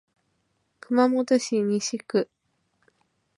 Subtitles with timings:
[0.79, 2.27] 熊本市西区